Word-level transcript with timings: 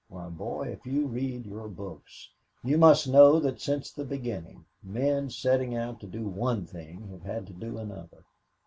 Why, 0.09 0.29
boy, 0.29 0.69
if 0.69 0.83
you 0.83 1.05
read 1.05 1.45
your 1.45 1.67
books, 1.67 2.31
you 2.63 2.75
must 2.79 3.07
know 3.07 3.39
that 3.39 3.61
since 3.61 3.91
the 3.91 4.03
beginning, 4.03 4.65
men 4.81 5.29
setting 5.29 5.75
out 5.75 5.99
to 5.99 6.07
do 6.07 6.27
one 6.27 6.65
thing 6.65 7.07
have 7.11 7.21
had 7.21 7.45
to 7.45 7.53
do 7.53 7.77
another. 7.77 8.25